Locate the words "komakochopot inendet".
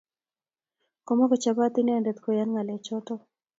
1.05-2.17